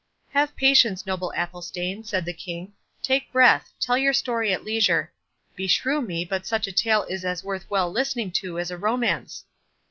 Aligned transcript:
"Have 0.31 0.55
patience, 0.55 1.05
noble 1.05 1.31
Athelstane," 1.37 2.03
said 2.03 2.25
the 2.25 2.33
King, 2.33 2.73
"take 3.03 3.31
breath—tell 3.31 3.99
your 3.99 4.13
story 4.13 4.51
at 4.51 4.63
leisure—beshrew 4.65 6.01
me 6.01 6.25
but 6.25 6.47
such 6.47 6.65
a 6.65 6.71
tale 6.71 7.03
is 7.03 7.23
as 7.23 7.43
well 7.43 7.59
worth 7.69 7.71
listening 7.71 8.31
to 8.31 8.57
as 8.57 8.71
a 8.71 8.79
romance." 8.79 9.45